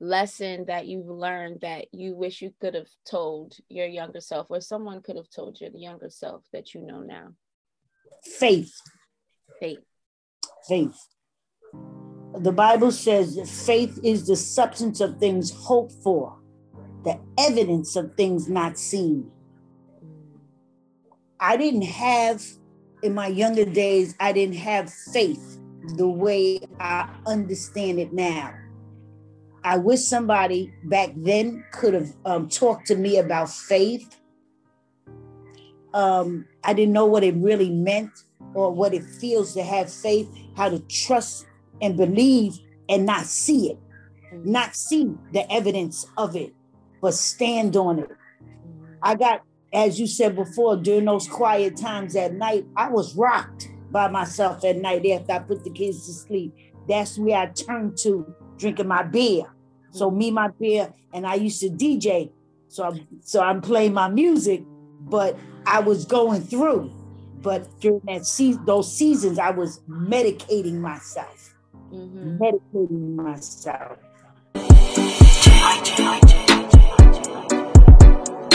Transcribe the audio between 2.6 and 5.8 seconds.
could have told your younger self or someone could have told your